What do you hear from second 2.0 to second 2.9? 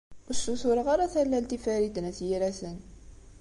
At Yiraten.